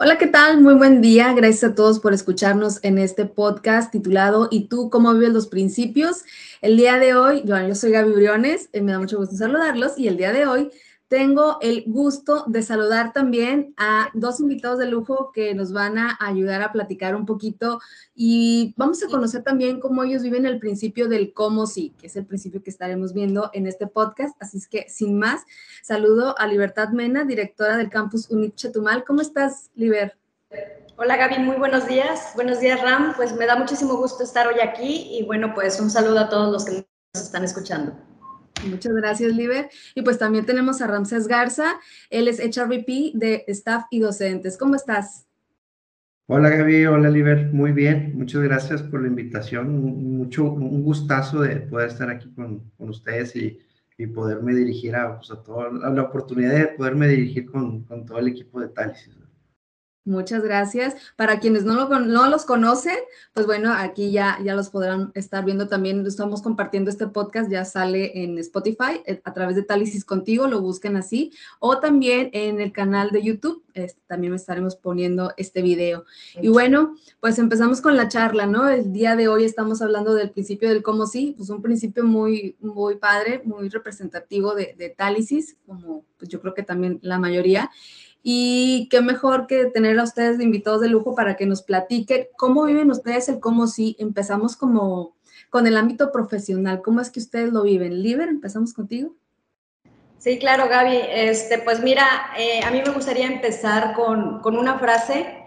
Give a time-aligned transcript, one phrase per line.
[0.00, 0.60] Hola, ¿qué tal?
[0.60, 1.32] Muy buen día.
[1.32, 6.22] Gracias a todos por escucharnos en este podcast titulado ¿Y tú cómo vives los principios?
[6.60, 10.06] El día de hoy, yo, soy Gaby Briones, eh, me da mucho gusto saludarlos y
[10.06, 10.70] el día de hoy
[11.08, 16.18] tengo el gusto de saludar también a dos invitados de lujo que nos van a
[16.20, 17.80] ayudar a platicar un poquito
[18.14, 22.16] y vamos a conocer también cómo ellos viven el principio del cómo sí, que es
[22.16, 24.36] el principio que estaremos viendo en este podcast.
[24.40, 25.42] Así es que, sin más,
[25.82, 29.04] saludo a Libertad Mena, directora del campus UNIT Chetumal.
[29.04, 30.16] ¿Cómo estás, Liber?
[30.96, 32.32] Hola Gaby, muy buenos días.
[32.34, 33.14] Buenos días Ram.
[33.16, 36.52] Pues me da muchísimo gusto estar hoy aquí y bueno, pues un saludo a todos
[36.52, 38.07] los que nos están escuchando.
[38.66, 39.68] Muchas gracias, Liber.
[39.94, 41.78] Y pues también tenemos a Ramses Garza,
[42.10, 44.56] él es HRVP de Staff y Docentes.
[44.56, 45.26] ¿Cómo estás?
[46.30, 51.56] Hola Gaby, hola Liber, muy bien, muchas gracias por la invitación, mucho, un gustazo de
[51.56, 53.58] poder estar aquí con, ustedes y,
[54.14, 58.68] poderme dirigir a, pues, la oportunidad de poderme dirigir con, con todo el equipo de
[58.68, 59.08] Talis.
[60.08, 60.96] Muchas gracias.
[61.16, 62.96] Para quienes no, lo, no, los conocen,
[63.34, 66.06] pues bueno, aquí ya, ya los podrán estar viendo también.
[66.06, 70.62] Estamos compartiendo este podcast, ya sale en Spotify eh, a través de Talisis Contigo, lo
[70.62, 76.06] busquen así, o también en el canal de YouTube, este, también estaremos poniendo este video.
[76.40, 78.66] Y bueno, pues empezamos con la charla, ¿no?
[78.66, 82.56] El día de hoy estamos hablando del principio del cómo sí, pues un principio muy,
[82.60, 87.70] muy padre, muy representativo de, de Talisis, como pues yo creo que también la mayoría.
[88.22, 92.26] Y qué mejor que tener a ustedes de invitados de lujo para que nos platiquen
[92.36, 93.96] cómo viven ustedes el cómo sí.
[93.98, 95.16] Empezamos como
[95.50, 96.82] con el ámbito profesional.
[96.82, 98.02] ¿Cómo es que ustedes lo viven?
[98.02, 99.14] Liber, empezamos contigo.
[100.18, 100.98] Sí, claro, Gaby.
[101.10, 105.38] Este, pues mira, eh, a mí me gustaría empezar con, con una frase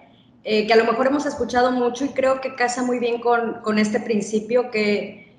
[0.43, 3.61] eh, que a lo mejor hemos escuchado mucho y creo que casa muy bien con,
[3.61, 5.37] con este principio que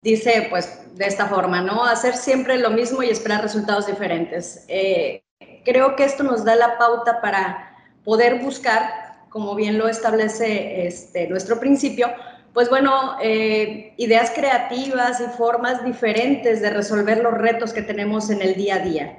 [0.00, 1.84] dice, pues, de esta forma, ¿no?
[1.84, 4.64] Hacer siempre lo mismo y esperar resultados diferentes.
[4.68, 5.22] Eh,
[5.64, 8.90] creo que esto nos da la pauta para poder buscar,
[9.28, 12.08] como bien lo establece este, nuestro principio,
[12.52, 18.42] pues bueno, eh, ideas creativas y formas diferentes de resolver los retos que tenemos en
[18.42, 19.18] el día a día.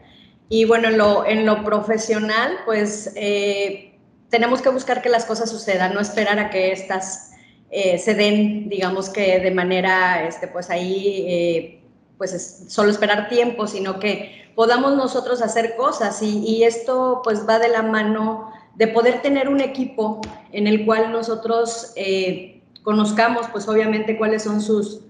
[0.50, 3.96] Y bueno, en lo, en lo profesional, pues eh,
[4.30, 7.32] tenemos que buscar que las cosas sucedan, no esperar a que éstas
[7.72, 11.80] eh, se den, digamos que de manera, este, pues ahí
[12.20, 17.60] pues es solo esperar tiempo, sino que podamos nosotros hacer cosas y, esto pues va
[17.60, 20.22] de la mano de poder tener un equipo
[20.52, 25.02] en el cual nosotros eh, conozcamos pues obviamente cuáles son sus,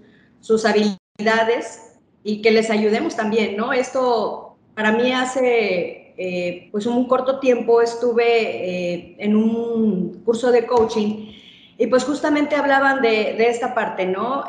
[0.42, 1.94] sus habilidades
[2.24, 3.74] y que les ayudemos también, ¿no?
[3.74, 10.66] Esto para mí hace eh, pues un corto tiempo estuve eh, en un curso de
[10.66, 11.32] coaching
[11.78, 14.44] y pues justamente hablaban de, esta parte, ¿no?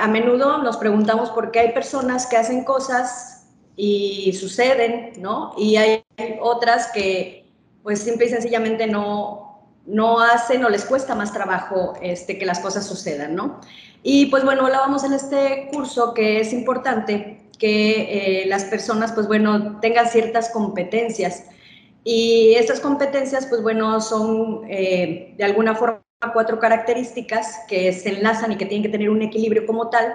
[0.00, 3.33] A menudo nos preguntamos por qué hay personas que hacen cosas
[3.76, 5.54] y suceden, ¿no?
[5.56, 6.04] Y hay
[6.40, 7.44] otras que
[7.82, 12.60] pues simple y sencillamente no, no hacen o les cuesta más trabajo este, que las
[12.60, 13.60] cosas sucedan, ¿no?
[14.02, 19.26] Y pues bueno, hablábamos en este curso que es importante que eh, las personas pues
[19.26, 21.44] bueno tengan ciertas competencias
[22.02, 26.02] y estas competencias pues bueno son eh, de alguna forma
[26.32, 30.14] cuatro características que se enlazan y que tienen que tener un equilibrio como tal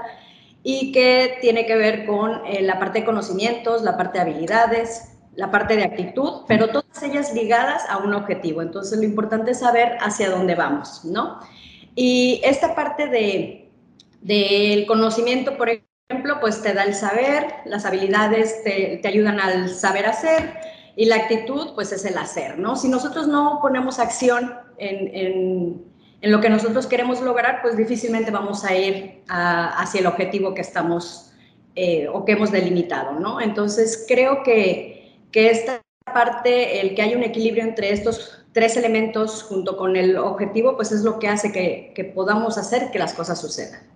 [0.64, 5.14] y que tiene que ver con eh, la parte de conocimientos, la parte de habilidades,
[5.36, 8.62] la parte de actitud, pero todas ellas ligadas a un objetivo.
[8.62, 11.40] Entonces lo importante es saber hacia dónde vamos, ¿no?
[11.96, 13.70] Y esta parte de,
[14.22, 19.70] del conocimiento, por ejemplo, pues te da el saber, las habilidades te, te ayudan al
[19.70, 20.54] saber hacer
[20.96, 22.76] y la actitud, pues es el hacer, ¿no?
[22.76, 25.89] Si nosotros no ponemos acción en en
[26.22, 31.32] lo que nosotros queremos lograr, pues difícilmente vamos a ir hacia el objetivo que estamos
[31.76, 33.40] eh, o que hemos delimitado, ¿no?
[33.40, 35.82] Entonces, creo que, que esta
[36.14, 40.92] parte, el que hay un equilibrio entre estos tres elementos junto con el objetivo, pues
[40.92, 43.88] es lo que hace que, que podamos hacer que las cosas sucedan.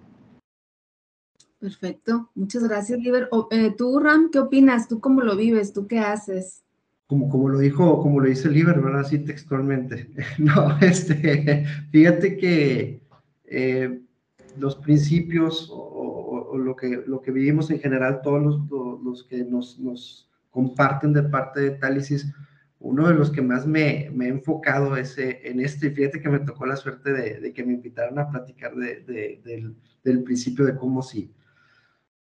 [1.60, 3.30] Perfecto, muchas gracias, Liber.
[3.52, 4.88] Eh, tú, Ram, ¿qué opinas?
[4.88, 5.74] ¿Tú cómo lo vives?
[5.74, 6.63] ¿Tú qué haces?
[7.14, 9.02] Como, como lo dijo, como lo dice Liber, ¿verdad?
[9.02, 10.10] Así textualmente.
[10.40, 13.04] No, este, fíjate que
[13.46, 14.02] eh,
[14.58, 19.80] los principios o, lo, que, lo que vivimos en general, todos los, los, que nos,
[19.80, 22.32] nos, comparten de parte de Tálisis,
[22.80, 26.40] uno de los que más me, me he enfocado es en este, fíjate que me
[26.40, 29.02] tocó la suerte de, que me invitaron a platicar de,
[29.44, 31.32] del, del, principio de cómo sí.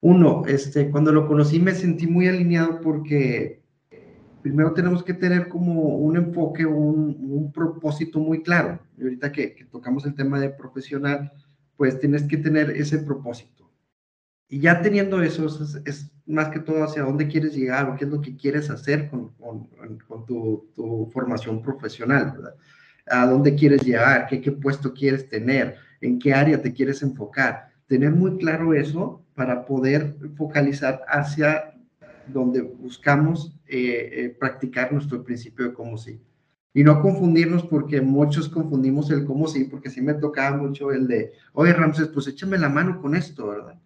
[0.01, 3.58] Uno, este, cuando lo conocí me sentí muy alineado porque
[4.43, 8.81] primero tenemos que tener como un enfoque, un, propósito muy claro.
[8.97, 11.33] Y ahorita que, tocamos el tema de profesional,
[11.77, 13.71] pues tienes que tener ese propósito.
[14.49, 15.47] y ya teniendo eso,
[15.85, 19.11] es, más que todo hacia dónde quieres llegar o qué es lo que quieres hacer
[19.11, 19.35] con,
[20.27, 22.55] tu, formación profesional, ¿verdad?
[23.07, 27.71] A dónde quieres llegar, qué puesto quieres tener, en qué área te quieres enfocar.
[27.87, 31.78] Tener muy claro eso para poder focalizar hacia
[32.33, 36.21] donde buscamos eh, eh, practicar nuestro principio de cómo sí.
[36.75, 41.07] Y no confundirnos porque muchos confundimos el cómo sí, porque sí me tocaba mucho el
[41.09, 43.81] de, oye Ramses, pues échame la mano con esto, ¿verdad?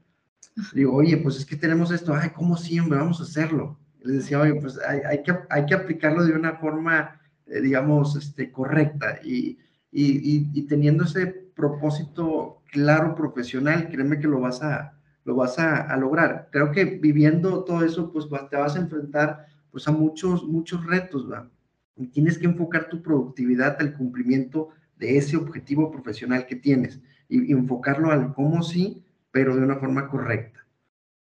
[0.74, 2.98] Digo, oye, pues es que tenemos esto, ay, ¿cómo sí, hombre?
[2.98, 3.78] Vamos a hacerlo.
[4.02, 8.16] Les decía, oye, pues hay, hay, que, hay que aplicarlo de una forma, eh, digamos,
[8.16, 9.58] este, correcta y,
[9.90, 15.82] y, y, teniendo ese propósito claro profesional, créeme que lo vas a, lo vas a,
[15.82, 16.48] a lograr.
[16.50, 21.30] Creo que viviendo todo eso, pues te vas a enfrentar pues a muchos, muchos retos,
[21.30, 21.48] ¿va?
[21.96, 27.52] Y tienes que enfocar tu productividad al cumplimiento de ese objetivo profesional que tienes y,
[27.52, 30.60] enfocarlo al cómo sí, pero de una forma correcta.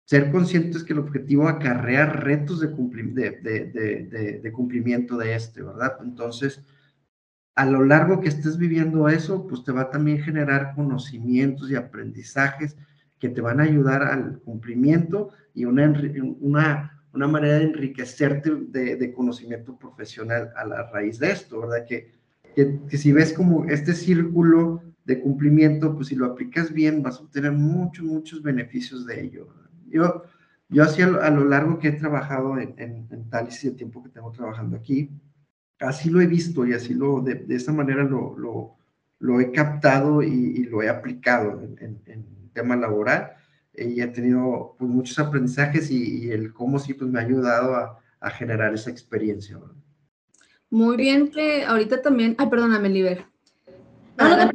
[0.04, 5.96] Ser conscientes que el objetivo acarrea retos de, de, de, cumplimiento de este, ¿verdad?
[6.02, 6.62] Entonces,
[7.54, 11.76] a lo largo que estés viviendo eso, pues te va a también generar conocimientos y
[11.76, 12.76] aprendizajes
[13.25, 15.91] que te van a ayudar al cumplimiento y una,
[16.41, 21.87] una, una manera de enriquecerte de, conocimiento profesional a la raíz de esto, ¿verdad?
[21.88, 22.12] Que,
[22.55, 27.17] que, que si ves como este círculo de cumplimiento, pues si lo aplicas bien, vas
[27.17, 29.49] a obtener muchos, muchos beneficios de ello.
[29.88, 30.25] Yo,
[30.69, 34.03] yo así a lo, largo que he trabajado en, en, en Talis y el tiempo
[34.03, 35.09] que tengo trabajando aquí,
[35.81, 38.76] así lo he visto y así lo, de, de esa manera lo, lo,
[39.19, 43.34] lo he captado y, lo he aplicado en, en, tema laboral
[43.74, 47.98] y he tenido pues, muchos aprendizajes y, el cómo sí pues me ha ayudado a,
[48.20, 49.58] a generar esa experiencia.
[50.70, 53.26] Muy bien que ahorita también, ay, perdóname, Liber.
[54.16, 54.50] No, no,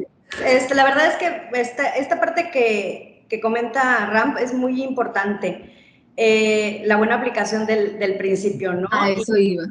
[0.46, 5.79] este, la verdad es que esta, esta parte que, que, comenta Ramp es muy importante.
[6.22, 8.90] Eh, la buena aplicación del, del, principio, ¿no?
[8.92, 9.64] A eso iba.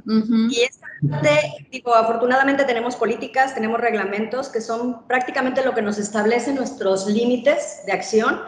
[0.48, 5.98] Y esta parte, digo, afortunadamente tenemos políticas, tenemos reglamentos que son prácticamente lo que nos
[5.98, 8.40] establece nuestros límites de acción.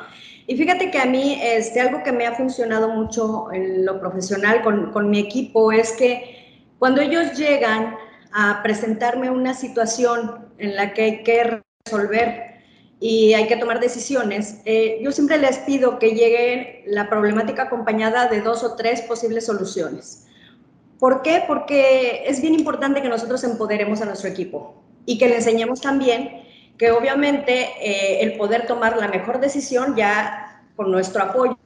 [0.46, 4.62] Y fíjate que a mí este, algo que me ha funcionado mucho en lo profesional
[4.62, 7.96] con, con mi equipo es que cuando ellos llegan
[8.32, 12.49] a presentarme una situación en la que hay que resolver
[13.00, 18.28] y hay que tomar decisiones, eh, yo siempre les pido que llegue la problemática acompañada
[18.28, 20.26] de dos o tres posibles soluciones.
[20.98, 21.42] ¿Por qué?
[21.46, 26.42] Porque es bien importante que nosotros empoderemos a nuestro equipo y que le enseñemos también
[26.76, 31.58] que obviamente eh, el poder tomar la mejor decisión ya con nuestro apoyo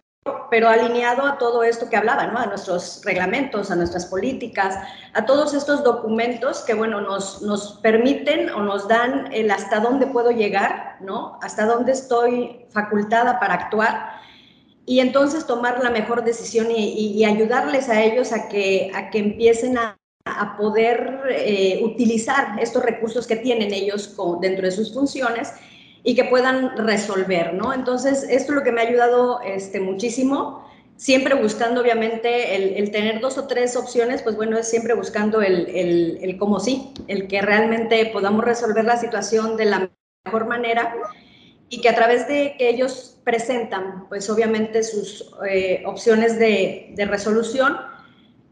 [0.51, 2.39] pero alineado a todo esto que hablaba, ¿no?
[2.39, 4.79] A nuestros reglamentos, a nuestras políticas,
[5.13, 10.07] a todos estos documentos que, bueno, nos, nos permiten o nos dan el hasta dónde
[10.07, 11.39] puedo llegar, ¿no?
[11.43, 14.15] Hasta dónde estoy facultada para actuar
[14.87, 19.79] y entonces tomar la mejor decisión y, ayudarles a ellos a que, a que empiecen
[19.79, 25.53] a, a poder eh, utilizar estos recursos que tienen ellos dentro de sus funciones
[26.03, 27.73] y que puedan resolver, ¿no?
[27.73, 33.21] Entonces, esto es lo que me ha ayudado este, muchísimo, siempre buscando, obviamente, el, tener
[33.21, 37.27] dos o tres opciones, pues bueno, es siempre buscando el, el, el cómo sí, el
[37.27, 39.91] que realmente podamos resolver la situación de la
[40.25, 40.95] mejor manera
[41.69, 47.05] y que a través de que ellos presentan, pues obviamente sus eh, opciones de, de,
[47.07, 47.77] resolución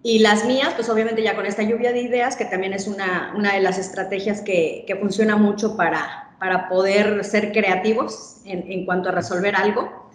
[0.02, 3.32] y las mías, pues obviamente ya con esta lluvia de ideas, que también es una,
[3.36, 8.84] una de las estrategias que, que funciona mucho para, para poder ser creativos en, en,
[8.84, 10.10] cuanto a resolver algo.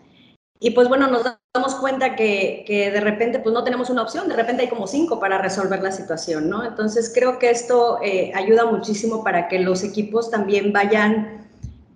[0.59, 1.23] Y pues bueno, nos
[1.53, 4.87] damos cuenta que, que, de repente pues no tenemos una opción, de repente hay como
[4.87, 6.65] cinco para resolver la situación, ¿no?
[6.65, 11.46] Entonces creo que esto eh, ayuda muchísimo para que los equipos también vayan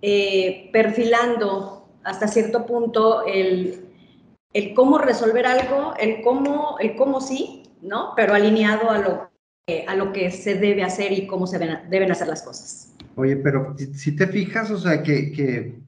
[0.02, 3.86] eh, perfilando hasta cierto punto el,
[4.52, 8.12] el, cómo resolver algo, el cómo, el cómo sí, ¿no?
[8.16, 9.30] Pero alineado a lo,
[9.86, 12.92] a lo que se debe hacer y cómo se deben, deben hacer las cosas.
[13.14, 15.78] Oye, pero si te fijas, o sea, que, que,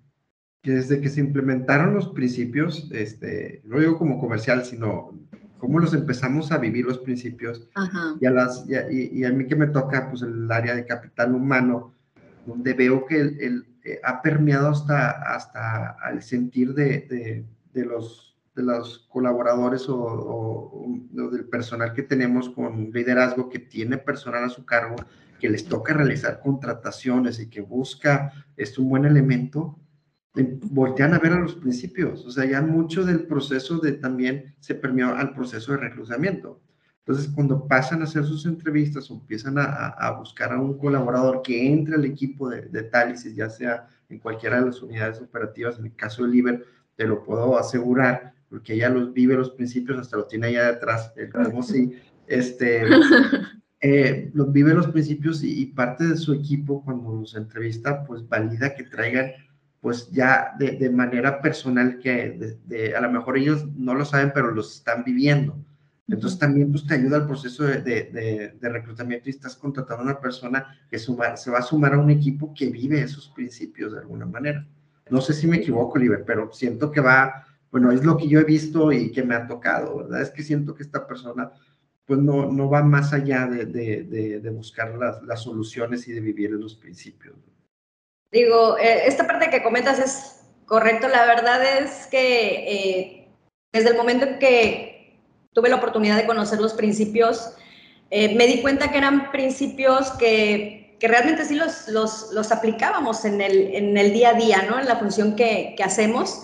[0.62, 5.12] desde que se implementaron los principios, este, no digo como comercial, sino
[5.58, 7.66] cómo los empezamos a vivir los principios,
[8.20, 11.94] Y, a las, y, a mí que me toca, pues, el área de capital humano,
[12.46, 19.96] donde veo que el, eh, ha permeado hasta, hasta el sentir de, los colaboradores o,
[19.96, 20.86] o,
[21.30, 24.96] del personal que tenemos con liderazgo que tiene personal a su cargo,
[25.38, 29.78] que les toca realizar contrataciones y que busca es un buen elemento,
[30.34, 32.24] voltean a ver a los principios.
[32.24, 36.60] O sea, ya mucho del proceso de también se permeó al proceso de reclutamiento.
[37.06, 41.42] Entonces, cuando pasan a hacer sus entrevistas o empiezan a, a buscar a un colaborador
[41.42, 45.78] que entre al equipo de, de Tálisis, ya sea en cualquiera de las unidades operativas,
[45.78, 46.64] en el caso de Liber,
[46.96, 51.12] te lo puedo asegurar, porque ella los vive los principios, hasta lo tiene allá detrás,
[51.32, 51.92] como si,
[52.26, 52.84] este,
[53.80, 58.74] eh, los vive los principios y, parte de su equipo cuando los entrevista, pues valida
[58.74, 59.32] que traigan,
[59.80, 62.56] pues ya de, manera personal, que
[62.96, 65.58] a lo mejor ellos no lo saben, pero los están viviendo.
[66.06, 70.06] Entonces también pues, te ayuda al proceso de, de, de, reclutamiento y estás contratando a
[70.06, 74.00] una persona que se va a sumar a un equipo que vive esos principios de
[74.00, 74.66] alguna manera.
[75.08, 78.40] No sé si me equivoco, Oliver, pero siento que va, bueno, es lo que yo
[78.40, 80.20] he visto y que me ha tocado, ¿verdad?
[80.20, 81.52] Es que siento que esta persona
[82.06, 86.50] pues no, no va más allá de, de buscar las, las, soluciones y de vivir
[86.50, 87.34] en los principios.
[88.30, 91.08] Digo, eh, esta parte que comentas es correcto.
[91.08, 93.28] La verdad es que eh,
[93.72, 94.93] desde el momento en que
[95.54, 97.54] tuve la oportunidad de conocer los principios,
[98.10, 103.40] eh, me di cuenta que eran principios que, que realmente sí los, los, aplicábamos en
[103.40, 104.78] el, en el día a día, ¿no?
[104.78, 106.42] En la función que, que hacemos.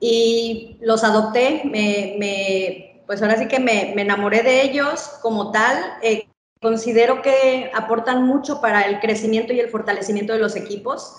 [0.00, 5.52] Y los adopté, me, me, pues ahora sí que me, me, enamoré de ellos como
[5.52, 5.76] tal.
[6.02, 6.26] Eh,
[6.60, 11.16] considero que aportan mucho para el crecimiento y el fortalecimiento de los equipos.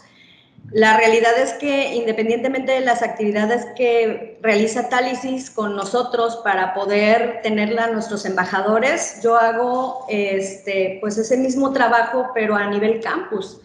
[0.73, 7.41] La realidad es que independientemente de las actividades que realiza Talisis con nosotros para poder
[7.43, 13.59] tenerla a nuestros embajadores, yo hago este, pues ese mismo trabajo pero a nivel campus.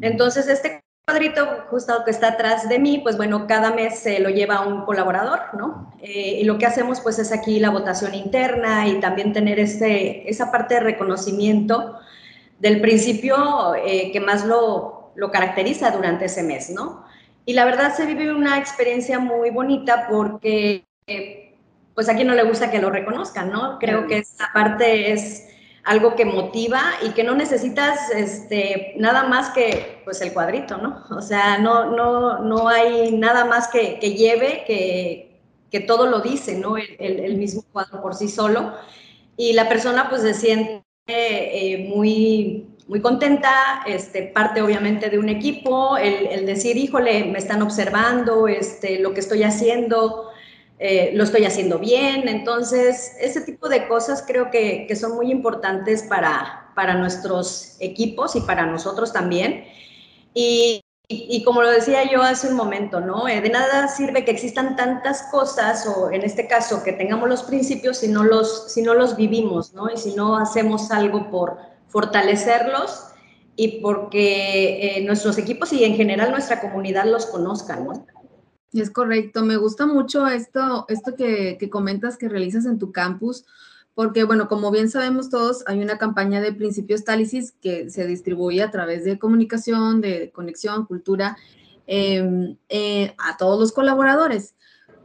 [0.00, 4.30] Entonces este cuadrito justo que está atrás de mí, pues bueno, cada mes se lo
[4.30, 5.92] lleva un colaborador, ¿no?
[6.00, 10.26] Eh, y lo que hacemos pues es aquí la votación interna y también tener ese,
[10.26, 11.98] esa parte de reconocimiento
[12.60, 17.04] del principio eh, que más lo lo caracteriza durante ese mes, ¿no?
[17.44, 20.84] Y la verdad se vive una experiencia muy bonita porque,
[21.94, 23.78] pues a quien no le gusta que lo reconozcan, ¿no?
[23.78, 25.48] Creo que esta parte es
[25.84, 31.04] algo que motiva y que no necesitas este, nada más que pues el cuadrito, ¿no?
[31.10, 35.40] O sea, no, no, no hay nada más que, que lleve que,
[35.70, 36.76] que, todo lo dice, ¿no?
[36.76, 38.74] El, el, mismo cuadro por sí solo.
[39.36, 45.28] Y la persona pues se siente eh, muy muy contenta, este, parte obviamente de un
[45.28, 50.30] equipo, el, decir, híjole, me están observando, este, lo que estoy haciendo,
[50.80, 52.26] eh, lo estoy haciendo bien.
[52.26, 58.34] Entonces, ese tipo de cosas creo que, que, son muy importantes para, para nuestros equipos
[58.34, 59.66] y para nosotros también.
[60.34, 63.28] Y, y, como lo decía yo hace un momento, ¿no?
[63.28, 67.44] Eh, de nada sirve que existan tantas cosas, o en este caso, que tengamos los
[67.44, 69.88] principios si no los, si no los vivimos, ¿no?
[69.94, 73.08] Y si no hacemos algo por fortalecerlos
[73.56, 78.06] y porque eh, nuestros equipos y en general nuestra comunidad los conozcan, ¿no?
[78.72, 83.44] Es correcto, me gusta mucho esto, esto que, que, comentas que realizas en tu campus,
[83.94, 88.62] porque bueno, como bien sabemos todos, hay una campaña de principios Tálisis que se distribuye
[88.62, 91.36] a través de comunicación, de conexión, cultura,
[91.86, 94.54] em, eh, a todos los colaboradores.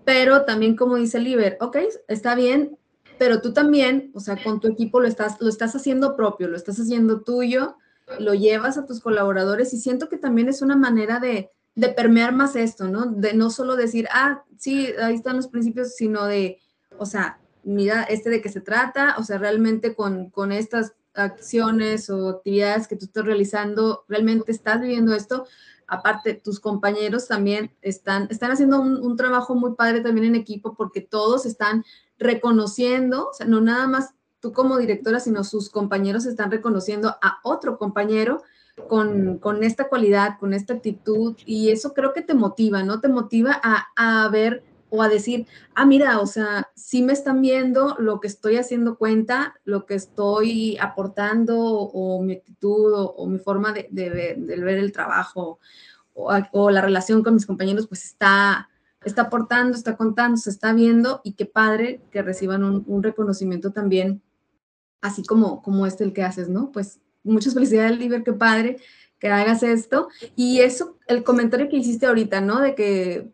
[0.05, 1.77] Pero también, como dice Liber, ok,
[2.07, 2.77] está bien,
[3.17, 6.57] pero tú también, o sea, con tu equipo lo estás, lo estás haciendo propio, lo
[6.57, 7.77] estás haciendo tuyo,
[8.19, 12.33] lo llevas a tus colaboradores y siento que también es una manera de, de permear
[12.33, 13.05] más esto, ¿no?
[13.05, 16.59] De no solo decir, ah, sí, ahí están los principios, sino de,
[16.97, 22.09] o sea, mira, este de qué se trata, o sea, realmente con, con estas acciones
[22.09, 25.45] o actividades que tú estás realizando, realmente estás viviendo esto.
[25.87, 30.75] Aparte, tus compañeros también están, están haciendo un, un trabajo muy padre también en equipo
[30.75, 31.83] porque todos están
[32.17, 37.39] reconociendo, o sea, no nada más tú como directora, sino sus compañeros están reconociendo a
[37.43, 38.43] otro compañero
[38.87, 42.99] con, con esta cualidad, con esta actitud, y eso creo que te motiva, ¿no?
[42.99, 47.41] Te motiva a, a ver o a decir, ah, mira, o sea, sí me están
[47.41, 53.39] viendo lo que estoy haciendo cuenta, lo que estoy aportando o, mi actitud o, mi
[53.39, 55.59] forma de, de, ver el trabajo
[56.13, 58.69] o, o, la relación con mis compañeros, pues está,
[59.05, 64.21] está aportando, está contando, se está viendo y qué padre que reciban un, reconocimiento también,
[65.01, 66.71] así como, como este el que haces, ¿no?
[66.71, 68.77] Pues muchas felicidades, Liber, qué padre
[69.19, 70.09] que hagas esto.
[70.35, 72.59] Y eso, el comentario que hiciste ahorita, ¿no?
[72.59, 73.31] De que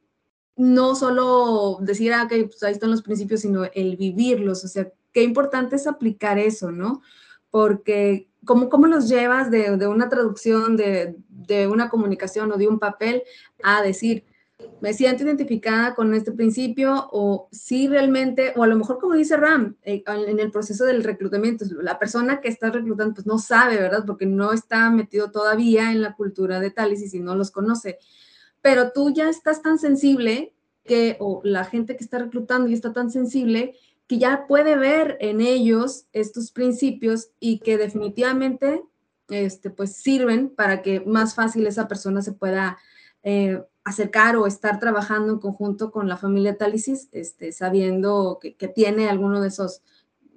[0.57, 4.91] no solo decir, ah, que pues ahí están los principios, sino el vivirlos, o sea,
[5.13, 7.01] qué importante es aplicar eso, ¿no?
[7.49, 12.67] Porque ¿cómo, cómo los llevas de, de una traducción, de, de, una comunicación o de
[12.67, 13.23] un papel
[13.63, 14.25] a decir,
[14.81, 19.37] me siento identificada con este principio o si realmente, o a lo mejor como dice
[19.37, 23.77] Ram, eh, en el proceso del reclutamiento, la persona que está reclutando pues no sabe,
[23.77, 24.03] ¿verdad?
[24.05, 27.99] Porque no está metido todavía en la cultura de Talis y si no los conoce.
[28.61, 30.53] Pero tú ya estás tan sensible
[30.83, 33.75] que, o la gente que está reclutando ya está tan sensible
[34.07, 38.83] que ya puede ver en ellos estos principios y que definitivamente
[39.29, 42.77] este, pues sirven para que más fácil esa persona se pueda
[43.23, 49.09] eh, acercar o estar trabajando en conjunto con la familia Talisis, este, sabiendo que, tiene
[49.09, 49.81] alguno de esos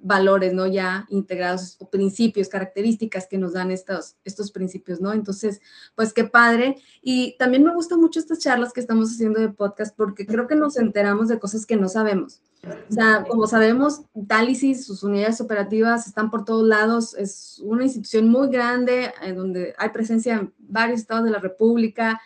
[0.01, 0.67] valores, ¿no?
[0.67, 5.13] Ya integrados o principios, características que nos dan estos, estos principios, ¿no?
[5.13, 5.61] Entonces,
[5.95, 6.77] pues qué padre.
[7.01, 10.55] Y también me gustan mucho estas charlas que estamos haciendo de podcast porque creo que
[10.55, 12.41] nos enteramos de cosas que no sabemos.
[12.89, 18.27] O sea, como sabemos, Talisis, sus unidades operativas están por todos lados, es una institución
[18.27, 22.21] muy grande en donde hay presencia en varios estados de la República,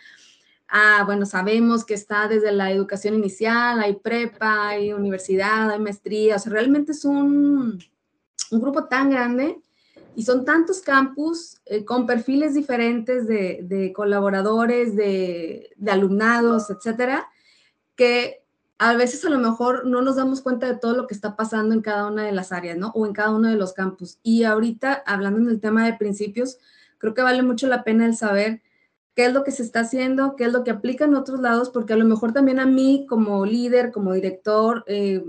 [0.70, 6.36] Ah, bueno, sabemos que está desde la educación inicial, hay prepa, hay universidad, hay maestría,
[6.36, 7.82] o sea, realmente es un,
[8.52, 9.58] un grupo tan grande
[10.14, 17.28] y son tantos campus eh, con perfiles diferentes de, colaboradores, de, de, alumnados, etcétera,
[17.96, 18.44] que
[18.78, 21.74] a veces a lo mejor no nos damos cuenta de todo lo que está pasando
[21.74, 22.92] en cada una de las áreas, ¿no?
[22.94, 24.18] O en cada uno de los campus.
[24.22, 26.58] Y ahorita, hablando en el tema de principios,
[26.98, 28.62] creo que vale mucho la pena el saber
[29.14, 31.70] qué es lo que se está haciendo, qué es lo que aplica en otros lados,
[31.70, 35.24] porque a lo mejor también a mí como líder, como director, eh,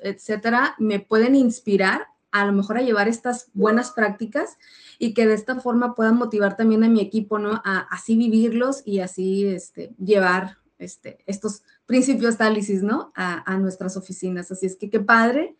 [0.00, 4.58] etcétera, me pueden inspirar a lo mejor a llevar estas buenas prácticas
[4.98, 7.62] y que de esta forma puedan motivar también a mi equipo, ¿no?
[7.64, 13.12] A así vivirlos y así este, llevar este, estos principios tálisis, ¿no?
[13.14, 14.50] A, a nuestras oficinas.
[14.50, 15.56] Así es que qué padre.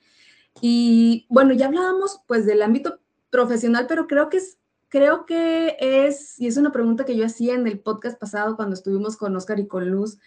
[0.61, 3.01] Y bueno, ya hablábamos pues del ámbito
[3.31, 4.58] profesional, pero creo que es
[4.89, 8.75] creo que es, y es una pregunta que yo hacía en el podcast pasado cuando
[8.75, 10.19] estuvimos con Oscar y con Luz,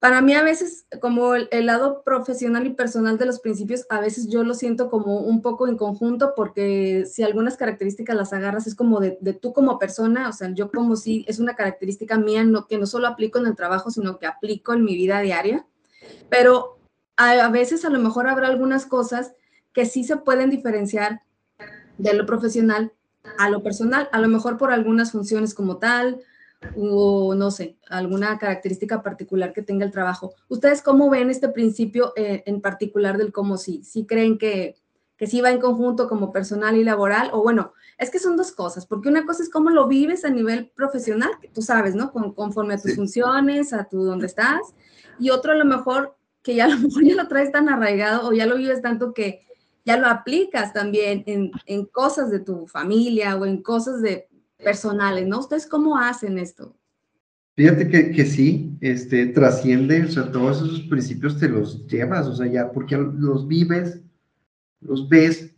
[0.00, 4.28] para mí a veces como el, lado profesional y personal de los principios, a veces
[4.30, 8.74] yo lo siento como un poco en conjunto porque si algunas características las agarras es
[8.74, 12.66] como de, tú como persona, o sea, yo como si es una característica mía no,
[12.66, 15.66] que no solo aplico en el trabajo, sino que aplico en mi vida diaria,
[16.30, 16.78] pero
[17.16, 19.34] a veces a lo mejor habrá algunas cosas
[19.74, 21.20] que sí se pueden diferenciar
[21.98, 22.94] de lo profesional
[23.38, 26.20] a lo personal, a lo mejor por algunas funciones como tal,
[26.76, 30.34] o no sé, alguna característica particular que tenga el trabajo.
[30.48, 33.82] ¿Ustedes cómo ven este principio eh, en particular del cómo sí?
[33.84, 34.76] ¿Sí creen que,
[35.16, 37.30] que sí va en conjunto como personal y laboral?
[37.32, 40.30] O bueno, es que son dos cosas, porque una cosa es cómo lo vives a
[40.30, 42.12] nivel profesional, que tú sabes, ¿no?
[42.12, 44.74] Con, conforme a tus funciones, a tu dónde estás,
[45.18, 48.28] y otro a lo mejor que ya a lo mejor ya lo traes tan arraigado
[48.28, 49.46] o ya lo vives tanto que
[49.84, 55.26] ya lo aplicas también en, en cosas de tu familia o en cosas de personales,
[55.26, 55.38] ¿no?
[55.38, 56.76] ¿Ustedes cómo hacen esto?
[57.56, 62.34] Fíjate que, que, sí, este, trasciende, o sea, todos esos principios te los llevas, o
[62.34, 64.00] sea, ya, porque los vives,
[64.80, 65.54] los ves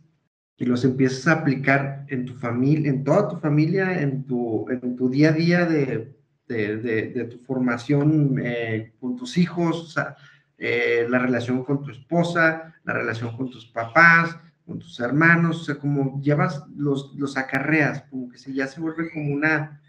[0.57, 4.95] y los empiezas a aplicar en tu familia, en toda tu familia, en tu, en
[4.95, 6.13] tu día a día de,
[6.47, 10.15] de, de, tu formación eh, con tus hijos, o sea,
[10.57, 15.63] eh, la relación con tu esposa, la relación con tus papás, con tus hermanos, o
[15.65, 19.81] sea, como llevas los, los acarreas, como que se, ya se vuelve como una,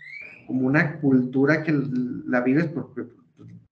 [0.47, 1.73] como una cultura que
[2.27, 3.07] la vives porque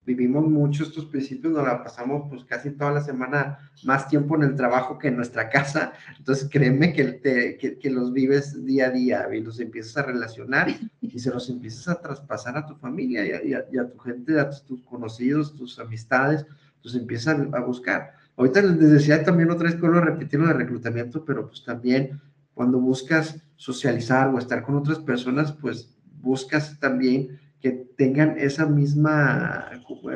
[0.05, 4.43] vivimos mucho estos principios, nos la pasamos pues casi toda la semana más tiempo en
[4.43, 8.91] el trabajo que en nuestra casa, entonces créeme que, te, que, los vives día a
[8.91, 10.67] día y los empiezas a relacionar
[11.01, 14.39] y se los empiezas a traspasar a tu familia y a, y a tu gente,
[14.39, 18.22] a tus conocidos, tus amistades, entonces empiezan a buscar.
[18.35, 22.19] Ahorita les decía también otra vez, puedo repetirlo de reclutamiento, pero pues también
[22.53, 29.69] cuando buscas socializar o estar con otras personas, pues buscas también que tengan esa misma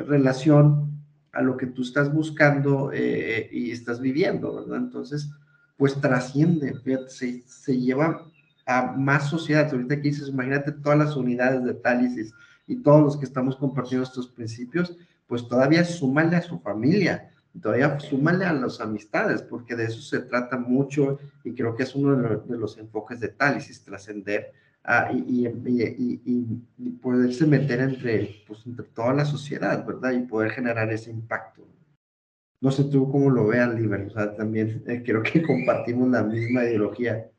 [0.08, 0.88] relación
[1.32, 4.77] a lo que tú estás buscando eh, y estás viviendo, ¿verdad?
[4.77, 5.30] Entonces,
[5.77, 6.73] pues trasciende,
[7.08, 8.25] se, se, lleva
[8.65, 9.69] a más sociedad.
[9.71, 12.34] Ahorita que dices, imagínate todas las unidades de Tálisis
[12.65, 17.30] y todos los que estamos compartiendo estos principios, pues todavía súmale a su familia,
[17.62, 21.95] todavía súmale a las amistades, porque de eso se trata mucho y creo que es
[21.95, 24.51] uno de, los enfoques de Tálisis, trascender
[24.83, 30.12] ah, y, y, poderse meter entre, pues, entre toda la sociedad, ¿verdad?
[30.12, 31.63] Y poder generar ese impacto.
[32.60, 36.23] No sé tú cómo lo veas, Liber, o sea, también eh, creo que compartimos la
[36.23, 37.29] misma ideología.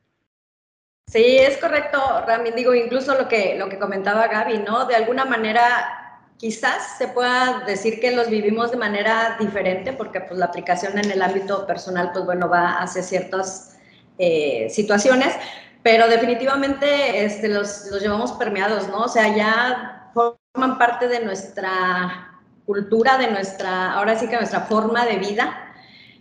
[1.08, 2.50] Sí, es correcto, Rami.
[2.50, 4.84] Digo, incluso lo que, lo que comentaba Gaby, ¿no?
[4.84, 5.97] De alguna manera
[6.38, 11.10] quizás se pueda decir que los vivimos de manera diferente porque pues la aplicación en
[11.10, 13.76] el ámbito personal pues bueno va hacia ciertas
[14.18, 15.34] eh, situaciones,
[15.82, 19.04] pero definitivamente este, los, los, llevamos permeados, ¿no?
[19.04, 25.06] O sea, ya forman parte de nuestra cultura, de nuestra, ahora sí que nuestra forma
[25.06, 25.64] de vida.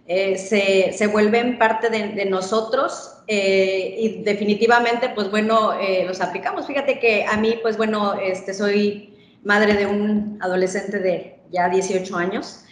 [0.10, 5.74] Eh, se, se, vuelven parte de, nosotros eh, y definitivamente, pues bueno,
[6.06, 6.66] los aplicamos.
[6.66, 9.17] Fíjate que a mí, pues bueno, este, soy
[9.48, 12.66] madre de un adolescente de ya 18 años.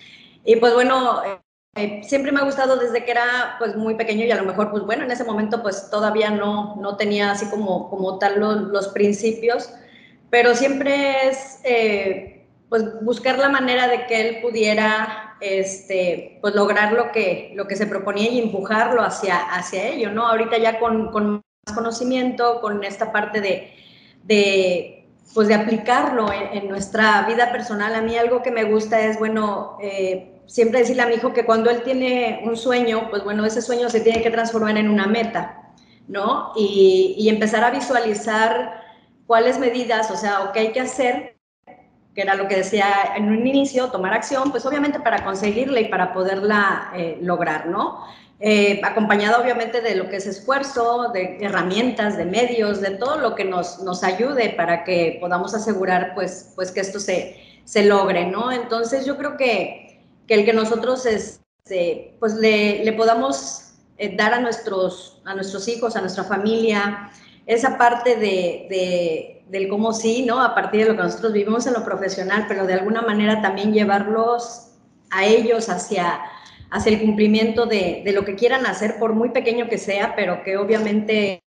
[0.43, 1.21] Y pues bueno,
[1.75, 4.71] eh, siempre me ha gustado desde que era pues muy pequeño y a lo mejor
[4.71, 8.61] pues bueno, en ese momento pues todavía no, no tenía así como, como tal los,
[8.63, 9.69] los principios,
[10.29, 16.91] pero siempre es, eh, pues buscar la manera de que él pudiera este, pues lograr
[16.91, 20.27] lo que, lo que se proponía y empujarlo hacia, hacia ello, ¿no?
[20.27, 23.73] Ahorita ya con, con más conocimiento, con esta parte de,
[24.23, 24.94] de
[25.33, 27.95] pues de aplicarlo en, nuestra vida personal.
[27.95, 31.45] A mí algo que me gusta es, bueno, eh, siempre decirle a mi hijo que
[31.45, 35.07] cuando él tiene un sueño, pues bueno, ese sueño se tiene que transformar en una
[35.07, 35.73] meta,
[36.07, 36.53] ¿no?
[36.55, 38.81] Y, y empezar a visualizar
[39.27, 41.35] cuáles medidas, o sea, o qué hay que hacer
[42.15, 45.89] que era lo que decía en un inicio, tomar acción, pues obviamente para conseguirla y
[45.89, 48.05] para poderla eh, lograr, ¿no?
[48.39, 53.33] Eh, acompañado obviamente de lo que es esfuerzo, de herramientas, de medios, de todo lo
[53.33, 58.25] que nos, nos ayude para que podamos asegurar pues, pues que esto se, se logre,
[58.25, 58.51] ¿no?
[58.51, 64.33] Entonces yo creo que, que el que nosotros este, pues le, le podamos eh, dar
[64.33, 67.09] a nuestros, a nuestros hijos, a nuestra familia,
[67.45, 70.41] esa parte de del cómo sí, ¿no?
[70.41, 73.73] A partir de lo que nosotros vivimos en lo profesional, pero de alguna manera también
[73.73, 74.71] llevarlos
[75.11, 76.19] a ellos hacia,
[76.71, 80.43] hacia el cumplimiento de, de lo que quieran hacer, por muy pequeño que sea, pero
[80.43, 81.41] que obviamente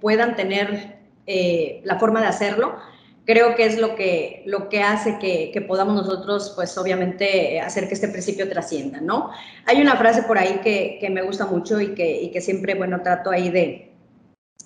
[0.00, 2.76] puedan tener eh, la forma de hacerlo,
[3.26, 7.86] creo que es lo que, lo que hace que, que, podamos nosotros, pues obviamente, hacer
[7.86, 9.30] que este principio trascienda, ¿no?
[9.66, 12.74] Hay una frase por ahí que, que me gusta mucho y que, y que siempre,
[12.74, 13.92] bueno, trato ahí de,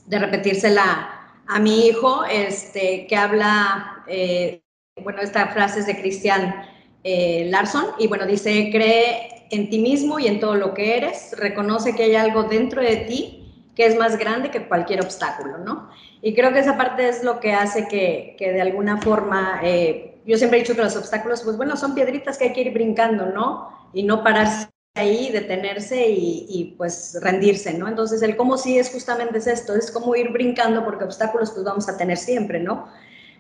[0.06, 4.62] de repetírsela a mi hijo, este, que habla, eh,
[5.02, 6.54] bueno, esta frase es de Christian
[7.02, 11.34] eh, Larson, y bueno, dice, cree en ti mismo y en todo lo que eres,
[11.36, 13.38] reconoce que hay algo dentro de ti
[13.76, 15.90] que es más grande que cualquier obstáculo, ¿no?
[16.20, 20.20] Y creo que esa parte es lo que hace que, que de alguna forma, eh,
[20.26, 22.72] yo siempre he dicho que los obstáculos, pues bueno, son piedritas que hay que ir
[22.72, 23.68] brincando, ¿no?
[23.92, 27.88] Y no pararse ahí, detenerse y, pues rendirse, ¿no?
[27.88, 31.88] Entonces el cómo sí es justamente esto, es como ir brincando porque obstáculos pues vamos
[31.88, 32.88] a tener siempre, ¿no?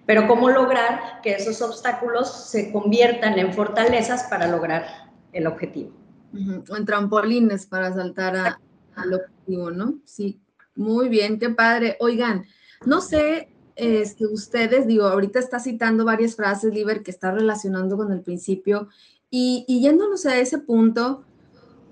[0.06, 4.84] Pero cómo lograr que esos obstáculos se conviertan en fortalezas para lograr
[5.32, 6.01] el objetivo.
[6.34, 8.58] En trampolines para saltar
[8.94, 9.98] al objetivo, ¿no?
[10.04, 10.40] Sí,
[10.74, 11.96] muy bien, qué padre.
[12.00, 12.44] Oigan,
[12.86, 18.12] no sé, este, ustedes, digo, ahorita está citando varias frases, Liber, que está relacionando con
[18.12, 18.88] el principio,
[19.30, 21.24] y, y yéndonos a ese punto,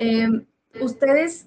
[0.01, 0.47] Em,
[0.81, 1.47] ¿Ustedes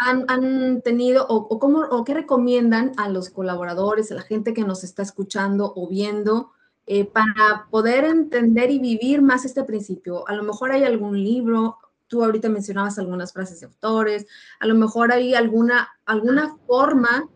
[0.00, 4.82] han, tenido o, cómo, o qué recomiendan a los colaboradores, a la gente que nos
[4.82, 6.52] está escuchando o viendo
[6.86, 10.26] eh, para poder entender y vivir más este principio?
[10.26, 11.76] A lo mejor hay algún libro,
[12.12, 14.26] tú ahorita mencionabas algunas frases de autores,
[14.60, 17.26] a lo mejor hay alguna, alguna forma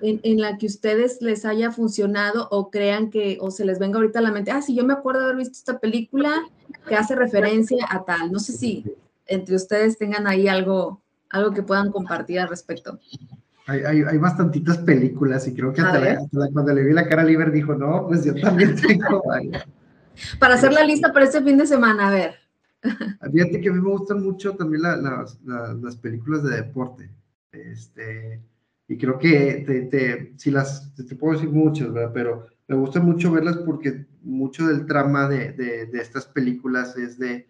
[0.00, 3.98] en, en, la que ustedes les haya funcionado o crean que, o se les venga
[3.98, 6.46] ahorita a la mente, ah, sí, yo me acuerdo de haber visto esta película
[6.88, 8.32] que hace referencia a tal.
[8.32, 8.84] No sé si
[9.26, 12.98] entre ustedes tengan ahí algo, algo que puedan compartir al respecto.
[13.66, 16.20] Hay, hay, hay bastantitas películas y creo que hasta,
[16.54, 19.22] cuando le vi la cara a Liber dijo, no, pues yo también tengo
[20.38, 22.45] Para hacer la lista para este fin de semana, a ver.
[23.32, 27.10] Fíjate que a mí me gustan mucho también las, las películas de deporte.
[27.52, 28.42] Este,
[28.88, 32.12] y creo que te, te, si las, te, puedo decir muchas, ¿verdad?
[32.12, 37.18] Pero me gusta mucho verlas porque mucho del trama de, de, de estas películas es
[37.18, 37.46] de,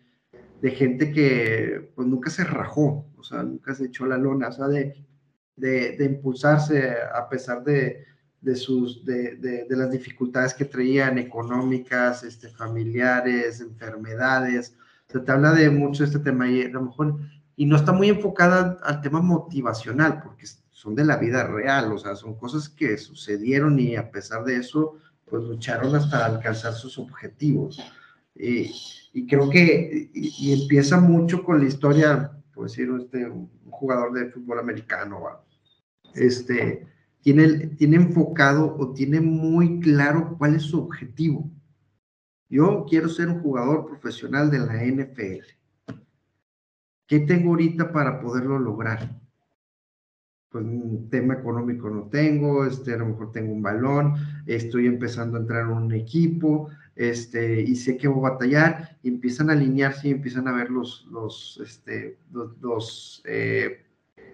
[0.60, 4.52] de gente que pues nunca se rajó, o sea, nunca se echó la lona, o
[4.52, 4.94] sea, de,
[6.00, 8.04] impulsarse a pesar de,
[8.54, 14.76] sus, de, las dificultades que traían económicas, este, familiares, enfermedades.
[15.08, 17.18] Se te habla de mucho este tema y a lo mejor,
[17.56, 21.98] y no está muy enfocada al tema motivacional, porque son de la vida real, o
[21.98, 26.98] sea, son cosas que sucedieron y a pesar de eso, pues lucharon hasta alcanzar sus
[26.98, 27.80] objetivos.
[28.34, 28.70] Y,
[29.12, 34.30] y creo que y, empieza mucho con la historia, por decir, este, un jugador de
[34.30, 35.22] fútbol americano,
[36.14, 36.86] este,
[37.20, 41.50] tiene, tiene enfocado o tiene muy claro cuál es su objetivo.
[42.48, 45.44] Yo quiero ser un jugador profesional de la NFL.
[47.06, 49.20] ¿Qué tengo ahorita para poderlo lograr?
[50.48, 54.14] Pues un tema económico no tengo, este, a lo mejor tengo un balón,
[54.46, 59.08] estoy empezando a entrar en un equipo, este, y sé que voy a batallar, y
[59.08, 62.18] empiezan a alinearse y empiezan a ver los, los, este,
[62.60, 63.84] los, eh,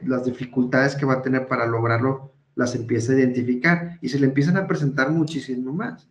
[0.04, 4.26] las dificultades que va a tener para lograrlo, las empieza a identificar y se le
[4.26, 6.08] empiezan a presentar muchísimo más.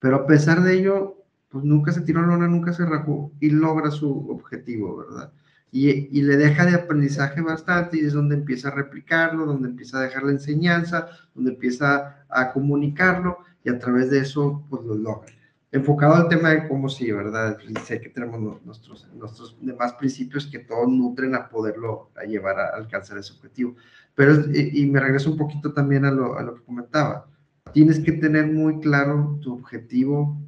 [0.00, 1.17] Pero a pesar de ello,
[1.48, 5.32] pues nunca se tiró lona, nunca se rajó y logra su objetivo, ¿verdad?
[5.70, 9.98] Y, y, le deja de aprendizaje bastante y es donde empieza a replicarlo, donde empieza
[9.98, 14.94] a dejar la enseñanza, donde empieza a comunicarlo y a través de eso, pues lo
[14.94, 15.38] logra
[15.70, 17.58] enfocado al tema de cómo sí, ¿verdad?
[17.84, 22.68] Sé que tenemos nuestros, nuestros demás principios que todos nutren a poderlo a llevar a
[22.68, 23.76] alcanzar ese objetivo.
[24.14, 27.26] Pero, y, me regreso un poquito también a lo, a lo que comentaba.
[27.72, 30.38] Tienes que tener muy claro tu objetivo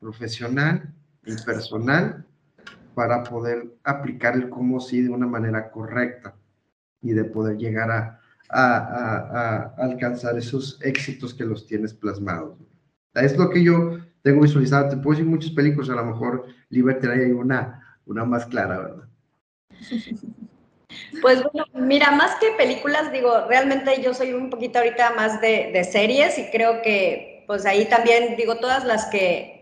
[0.00, 0.92] profesional
[1.24, 2.24] y personal
[2.94, 6.34] para poder aplicar el cómo sí de una manera correcta
[7.02, 8.16] y de poder llegar a,
[9.78, 12.58] alcanzar esos éxitos que los tienes plasmados.
[13.14, 14.88] Es lo que yo tengo visualizado.
[14.88, 19.08] Te puedo decir muchas películas, a lo mejor Liberty hay una, una más clara, ¿verdad?
[21.22, 25.70] Pues bueno, mira, más que películas, digo, realmente yo soy un poquito ahorita más de,
[25.72, 29.59] de, series y creo que pues ahí también, digo, todas las que,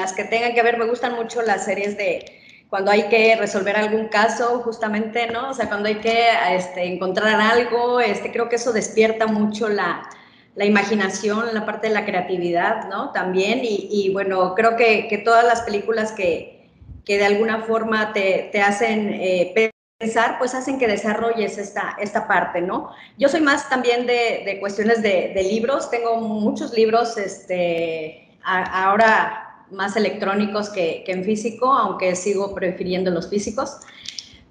[0.00, 2.24] las que tengan que ver, me gustan mucho las series de
[2.70, 5.50] cuando hay que resolver algún caso, justamente, ¿no?
[5.50, 10.08] O sea, cuando hay que este, encontrar algo, este, creo que eso despierta mucho la,
[10.54, 13.10] la imaginación, la parte de la creatividad, ¿no?
[13.10, 16.70] También, y, bueno, creo que, que, todas las películas que,
[17.04, 22.28] que de alguna forma te, te hacen eh, pensar, pues hacen que desarrolles esta, esta
[22.28, 22.90] parte, ¿no?
[23.18, 29.49] Yo soy más también de, de cuestiones de, de, libros, tengo muchos libros, este, ahora
[29.72, 33.78] más electrónicos que, que, en físico, aunque sigo prefiriendo los físicos.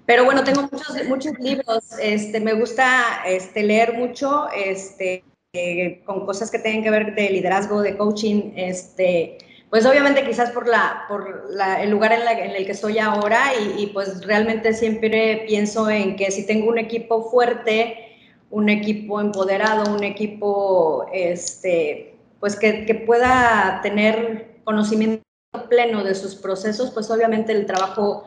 [0.06, 6.26] Pero bueno, tengo muchos, muchos libros, este, me gusta este, leer mucho, este, eh, con
[6.26, 9.38] cosas que tengan que ver de liderazgo, de coaching, este,
[9.70, 13.52] pues obviamente quizás por, la, por la, el lugar en, en, el que estoy ahora
[13.54, 18.16] y, y, pues realmente siempre pienso en que si tengo un equipo fuerte,
[18.50, 25.22] un equipo empoderado, un equipo este, pues que, que pueda tener conocimiento
[25.68, 28.26] pleno de sus procesos, pues obviamente el trabajo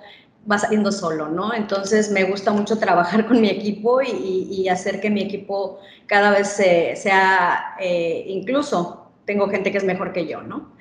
[0.50, 1.54] va saliendo solo, ¿no?
[1.54, 6.50] Entonces me gusta mucho trabajar con mi equipo y, hacer que mi equipo cada vez
[6.50, 10.74] sea, eh, incluso tengo gente que es mejor que yo, ¿no?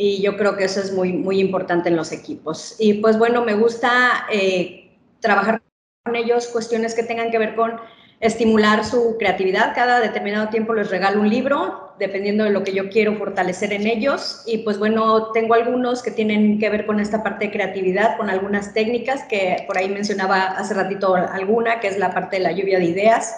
[0.00, 2.76] y yo creo que eso es muy, muy importante en los equipos.
[2.78, 5.60] Y pues bueno, me gusta eh, trabajar
[6.04, 7.80] con ellos cuestiones que tengan que ver con
[8.20, 9.74] estimular su creatividad.
[9.74, 13.86] Cada determinado tiempo les regalo un libro, dependiendo de lo que yo quiero fortalecer en
[13.86, 14.42] ellos.
[14.46, 18.28] Y pues bueno, tengo algunos que tienen que ver con esta parte de creatividad, con
[18.28, 22.52] algunas técnicas que por ahí mencionaba hace ratito alguna, que es la parte de la
[22.52, 23.34] lluvia de ideas,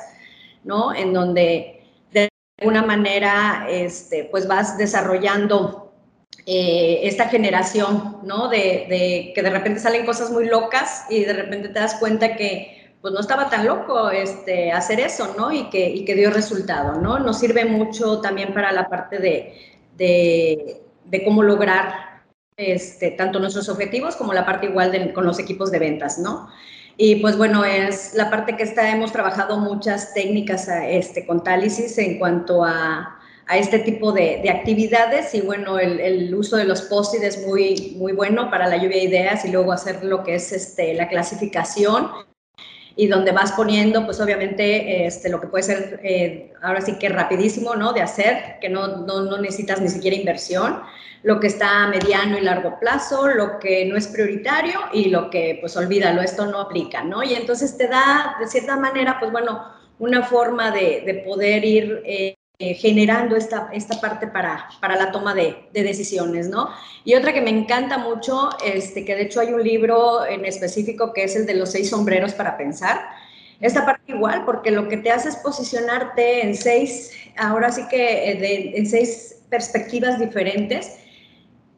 [0.65, 0.95] ¿no?
[0.95, 5.93] En donde de alguna manera, este, pues vas desarrollando
[6.47, 8.49] eh, esta generación, ¿no?
[8.49, 12.37] De, de, que de repente salen cosas muy locas y de repente te das cuenta
[12.37, 15.53] que pues no estaba tan loco este, hacer eso, ¿no?
[15.53, 17.19] Y que, y que dio resultado, ¿no?
[17.19, 19.55] Nos sirve mucho también para la parte de,
[19.97, 22.23] de, de cómo lograr
[22.57, 26.49] este, tanto nuestros objetivos como la parte igual de, con los equipos de ventas, ¿no?
[26.97, 31.97] Y pues bueno, es la parte que está, hemos trabajado muchas técnicas este, con Tálisis
[31.97, 33.17] en cuanto a
[33.51, 38.13] a este tipo de, actividades y bueno, el, uso de los post-it es muy, muy
[38.13, 42.13] bueno para la lluvia de ideas y luego hacer lo que es este, la clasificación
[42.97, 47.09] y donde vas poniendo, pues obviamente, este, lo que puede ser, eh, ahora sí que
[47.09, 47.93] rapidísimo, ¿no?
[47.93, 50.81] De hacer, que no, no, no, necesitas ni siquiera inversión,
[51.23, 55.31] lo que está a mediano y largo plazo, lo que no es prioritario y lo
[55.31, 57.23] que, pues olvídalo, esto no aplica, ¿no?
[57.23, 59.65] Y entonces te da, de cierta manera, pues bueno,
[59.99, 62.03] una forma de, de poder ir...
[62.05, 66.69] Eh, eh, generando esta, esta parte para, para la toma de, de, decisiones, ¿no?
[67.07, 71.15] Y otra que me encanta mucho, este, que de hecho hay un libro en específico
[71.15, 73.01] que es el de los seis sombreros para pensar.
[73.63, 78.31] Esta parte igual, porque lo que te hace es posicionarte en seis, ahora sí que
[78.31, 80.99] eh, en seis perspectivas diferentes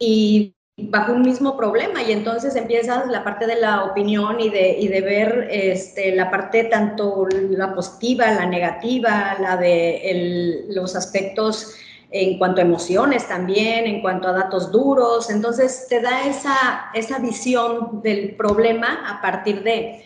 [0.00, 4.76] y bajo un mismo problema y entonces empiezas la parte de la opinión y de,
[4.78, 11.74] y de ver este, la parte tanto la positiva, la negativa, la de los aspectos
[12.10, 17.18] en cuanto a emociones también, en cuanto a datos duros, entonces te da esa, esa
[17.18, 20.04] visión del problema a partir de,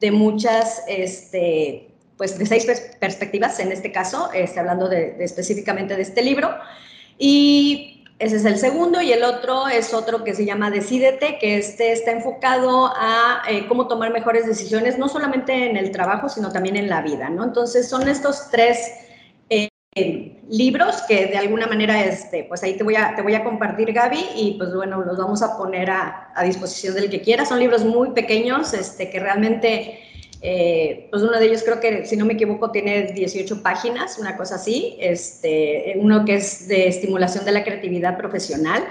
[0.00, 2.66] de muchas, este, pues de seis
[2.98, 6.50] perspectivas en este caso, este, hablando de específicamente de este libro.
[7.16, 11.56] Y ese es el segundo y el otro es otro que se llama Decídete, que
[11.56, 16.52] este está enfocado a eh, cómo tomar mejores decisiones, no solamente en el trabajo, sino
[16.52, 17.42] también en la vida, ¿no?
[17.44, 18.92] Entonces son estos tres
[19.48, 23.42] eh, libros que de alguna manera, este, pues ahí te voy, a, te voy a
[23.42, 27.44] compartir, Gaby, y pues bueno, los vamos a poner a, a disposición del que quiera.
[27.46, 29.98] Son libros muy pequeños, este, que realmente
[30.42, 34.36] eh, pues uno de ellos creo que, si no me equivoco, tiene 18 páginas, una
[34.36, 38.84] cosa así, este, uno que es de estimulación de la creatividad profesional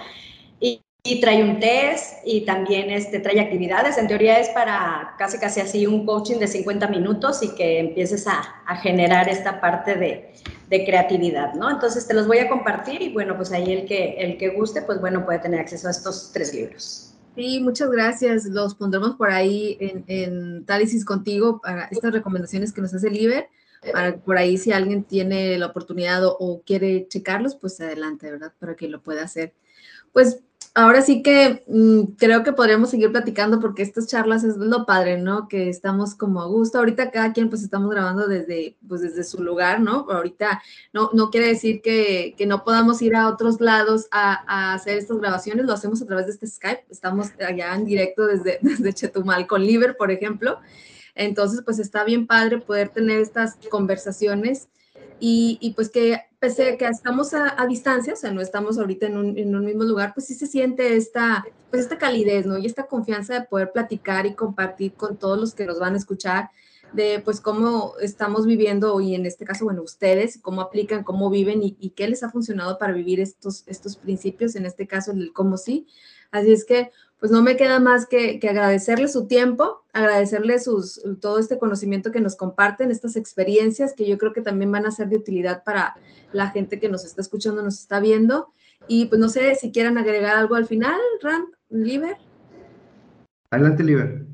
[0.59, 0.81] y,
[1.21, 3.97] trae un test y también este, trae actividades.
[3.97, 8.27] En teoría es para casi casi así un coaching de 50 minutos y que empieces
[8.27, 10.29] a, a generar esta parte de,
[10.69, 11.71] de, creatividad, ¿no?
[11.71, 14.83] Entonces te los voy a compartir y bueno, pues ahí el que, el que guste,
[14.83, 17.08] pues bueno, puede tener acceso a estos tres libros.
[17.35, 18.45] Sí, muchas gracias.
[18.45, 23.47] Los pondremos por ahí en, en Tálisis contigo para estas recomendaciones que nos hace Liber.
[23.93, 28.53] Para por ahí si alguien tiene la oportunidad o, quiere checarlos, pues adelante, ¿verdad?
[28.59, 29.53] Para que lo pueda hacer.
[30.11, 30.41] Pues
[30.79, 35.17] ahora sí que mm, creo que podríamos seguir platicando porque estas charlas es lo padre,
[35.17, 35.47] ¿no?
[35.47, 36.79] Que estamos como a gusto.
[36.79, 40.07] Ahorita cada quien pues estamos grabando desde, pues, desde su lugar, ¿no?
[40.09, 40.61] Ahorita
[40.93, 44.97] no, no quiere decir que, que no podamos ir a otros lados a, a, hacer
[44.97, 46.85] estas grabaciones, lo hacemos a través de este Skype.
[46.89, 50.59] Estamos allá en directo desde, desde Chetumal con Liver, por ejemplo.
[51.13, 54.69] Entonces, pues está bien padre poder tener estas conversaciones
[55.19, 58.77] y, y pues que pese a que estamos a, a, distancia, o sea, no estamos
[58.77, 62.45] ahorita en un, en un, mismo lugar, pues sí se siente esta, pues esta calidez,
[62.45, 62.57] ¿no?
[62.57, 65.97] Y esta confianza de poder platicar y compartir con todos los que nos van a
[65.97, 66.49] escuchar
[66.93, 71.61] de pues cómo estamos viviendo y en este caso, bueno, ustedes, cómo aplican, cómo viven
[71.61, 75.31] y, y qué les ha funcionado para vivir estos, estos principios, en este caso el
[75.33, 75.87] cómo sí.
[76.31, 81.01] Así es que pues no me queda más que, que agradecerle su tiempo, agradecerle sus,
[81.19, 84.91] todo este conocimiento que nos comparten, estas experiencias que yo creo que también van a
[84.91, 85.97] ser de utilidad para
[86.31, 88.53] la gente que nos está escuchando, nos está viendo.
[88.87, 92.17] Y pues no sé si quieran agregar algo al final, Ram, Liber.
[93.51, 94.25] Adelante, Liber.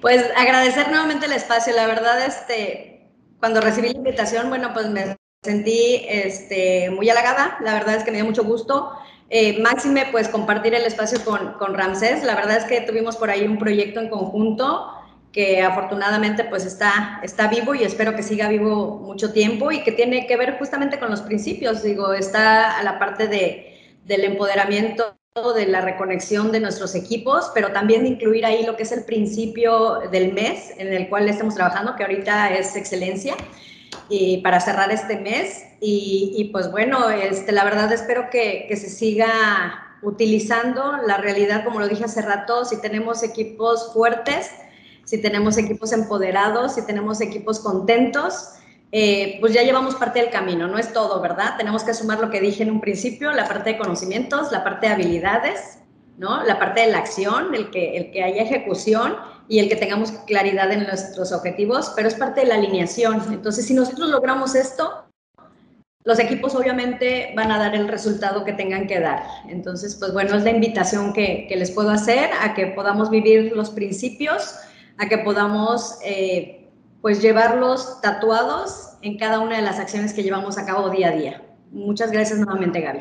[0.00, 1.74] Pues agradecer nuevamente el espacio.
[1.74, 7.58] La verdad, este, cuando recibí la invitación, bueno, pues me sentí este, muy halagada.
[7.60, 8.92] La verdad es que me dio mucho gusto.
[9.34, 12.22] Eh, máxime, pues compartir el espacio con, con Ramsés.
[12.22, 14.92] La verdad es que tuvimos por ahí un proyecto en conjunto
[15.32, 19.92] que afortunadamente pues está, está vivo y espero que siga vivo mucho tiempo y que
[19.92, 21.82] tiene que ver justamente con los principios.
[21.82, 25.16] Digo, está a la parte de, del empoderamiento
[25.56, 29.04] de la reconexión de nuestros equipos, pero también de incluir ahí lo que es el
[29.04, 33.34] principio del mes en el cual estamos trabajando, que ahorita es excelencia
[34.12, 35.64] y para cerrar este mes.
[35.80, 41.80] Y, pues bueno, este, la verdad espero que, que, se siga utilizando la realidad, como
[41.80, 44.50] lo dije hace rato, si tenemos equipos fuertes,
[45.04, 48.50] si tenemos equipos empoderados, si tenemos equipos contentos,
[48.92, 51.56] eh, pues ya llevamos parte del camino, no es todo, ¿verdad?
[51.56, 54.86] Tenemos que sumar lo que dije en un principio, la parte de conocimientos, la parte
[54.86, 55.78] de habilidades,
[56.18, 56.44] ¿no?
[56.44, 59.16] La parte de la acción, el que, el que haya ejecución
[59.48, 63.22] y el que tengamos claridad en nuestros objetivos, pero es parte de la alineación.
[63.32, 65.04] Entonces, si nosotros logramos esto,
[66.04, 69.22] los equipos obviamente van a dar el resultado que tengan que dar.
[69.48, 73.52] Entonces, pues bueno, es la invitación que, que les puedo hacer a que podamos vivir
[73.54, 74.56] los principios,
[74.98, 76.68] a que podamos eh,
[77.00, 81.12] pues llevarlos tatuados en cada una de las acciones que llevamos a cabo día a
[81.12, 81.42] día.
[81.70, 83.00] Muchas gracias nuevamente, Gaby.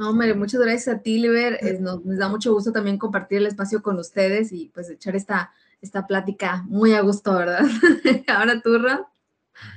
[0.00, 1.58] No, hombre, muchas gracias a ti, Liber.
[1.78, 5.52] nos, nos, da mucho gusto también compartir el espacio con ustedes y pues echar esta,
[5.82, 7.66] esta plática muy a gusto, ¿verdad?
[8.28, 9.00] Ahora tú, Ram.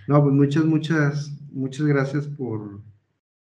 [0.07, 2.79] No, pues muchas, muchas, muchas gracias por,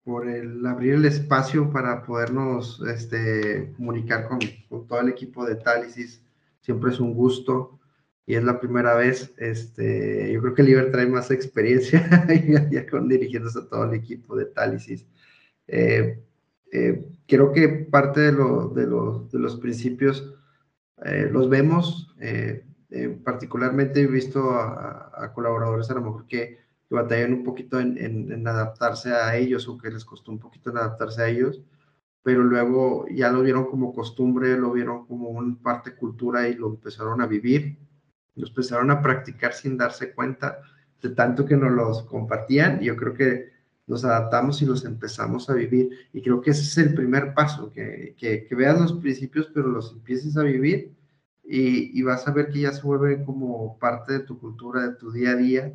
[0.03, 4.37] por el abrir el espacio para podernos este, comunicar con,
[4.69, 6.21] con todo el equipo de Tálisis.
[6.61, 7.79] Siempre es un gusto
[8.27, 9.33] y es la primera vez.
[9.37, 12.27] Este, yo creo que Liber trae más experiencia
[12.71, 15.07] ya con dirigiéndose a todo el equipo de Tálisis.
[15.65, 16.25] Eh,
[16.71, 20.33] eh, creo que parte de, lo, de, lo, de los principios
[21.05, 26.57] eh, los vemos, eh, eh, particularmente he visto a, a, colaboradores a lo mejor que,
[26.87, 30.39] que batallan un poquito en, en, en, adaptarse a ellos o que les costó un
[30.39, 31.61] poquito en adaptarse a ellos,
[32.23, 36.67] pero luego ya lo vieron como costumbre, lo vieron como una parte cultura y lo
[36.67, 37.77] empezaron a vivir,
[38.35, 40.59] lo empezaron a practicar sin darse cuenta
[41.01, 42.79] de tanto que nos los compartían.
[42.81, 43.58] Yo creo que
[43.89, 45.89] nos adaptamos y los empezamos a vivir.
[46.13, 49.67] Y creo que ese es el primer paso, que, que, que veas los principios, pero
[49.67, 50.93] los empieces a vivir
[51.43, 54.95] y, y, vas a ver que ya se vuelve como parte de tu cultura, de
[54.95, 55.73] tu día a día,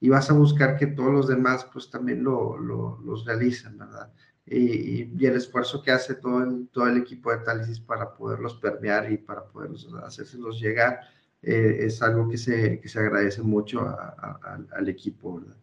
[0.00, 4.12] y vas a buscar que todos los demás pues también lo, lo los realicen, ¿verdad?
[4.44, 8.56] Y, y, el esfuerzo que hace todo el, todo el equipo de Tálisis para poderlos
[8.56, 10.98] permear y para poderlos hacérselos llegar,
[11.42, 15.61] eh, es algo que se, que se agradece mucho a, a, al equipo, ¿verdad?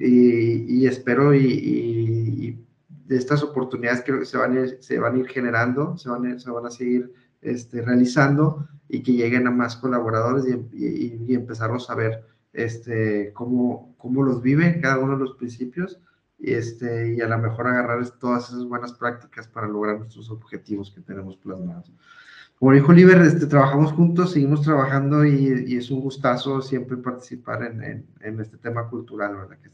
[0.00, 2.64] Y, y espero y, y,
[3.06, 6.10] de estas oportunidades creo que se van a ir, se van a ir generando, se
[6.10, 11.24] van a, se van a seguir este, realizando y que lleguen a más colaboradores y,
[11.26, 16.00] y empezarlos a ver este, cómo, cómo los viven cada uno de los principios
[16.38, 20.90] y, este, y a lo mejor agarrar todas esas buenas prácticas para lograr nuestros objetivos
[20.90, 21.92] que tenemos plasmados.
[22.58, 27.62] Como dijo Oliver, este, trabajamos juntos, seguimos trabajando y, y, es un gustazo siempre participar
[27.62, 29.58] en, en, en este tema cultural, ¿verdad?
[29.62, 29.70] Que,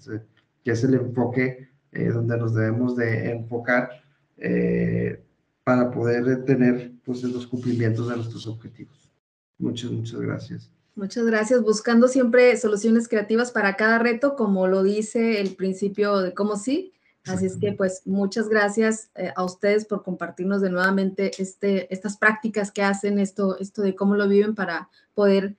[0.63, 3.89] que es el enfoque eh, donde nos debemos de enfocar
[4.37, 5.23] eh,
[5.63, 9.11] para poder tener pues, los cumplimientos de nuestros objetivos.
[9.59, 10.71] Muchas, muchas gracias.
[10.97, 11.63] Muchas gracias.
[11.63, 16.94] Buscando siempre soluciones creativas para cada reto, como lo dice el principio de cómo sí,
[17.27, 22.19] Así es que pues muchas gracias eh, a ustedes por compartirnos de nuevamente este, estas
[22.19, 25.57] prácticas que hacen, esto, esto de cómo lo viven para poder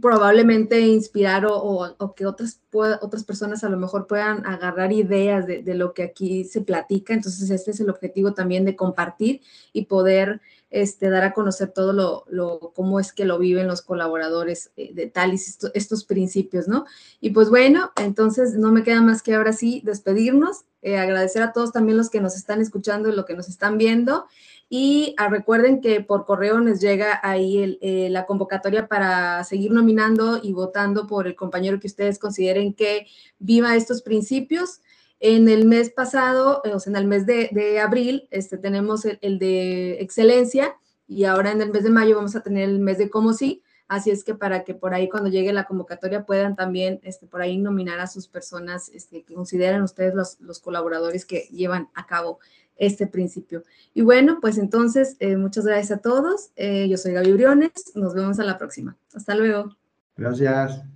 [0.00, 5.94] probablemente inspirar o, que otras, otras personas a lo mejor puedan agarrar ideas de, lo
[5.94, 7.14] que aquí se platica.
[7.14, 9.40] Entonces, este es el objetivo también de compartir
[9.72, 10.40] y poder
[10.70, 11.92] este, dar a conocer todo
[12.28, 16.84] lo, cómo es que lo viven los colaboradores eh, de Talis, estos principios, ¿no?
[17.20, 21.52] Y pues bueno, entonces no me queda más que ahora sí despedirnos, eh, agradecer a
[21.52, 24.26] todos también los que nos están escuchando y los que nos están viendo.
[24.68, 30.38] Y ah, recuerden que por correo les llega ahí eh, la convocatoria para seguir nominando
[30.40, 33.08] y votando por el compañero que ustedes consideren que
[33.40, 34.80] viva estos principios.
[35.18, 39.40] En el mes pasado, eh, o sea, en el mes de, abril, este, tenemos el,
[39.40, 40.76] de excelencia
[41.08, 43.60] y ahora en el mes de mayo vamos a tener el mes de como sí.
[43.88, 47.40] Así es que para que por ahí cuando llegue la convocatoria puedan también este, por
[47.40, 52.06] ahí nominar a sus personas este, que consideren ustedes los, los colaboradores que llevan a
[52.06, 52.40] cabo
[52.76, 53.62] este principio.
[53.94, 56.50] Y bueno, pues entonces, eh, muchas gracias a todos.
[56.56, 57.92] Eh, yo soy Gaby Briones.
[57.94, 58.96] Nos vemos a la próxima.
[59.14, 59.76] Hasta luego.
[60.16, 60.95] Gracias.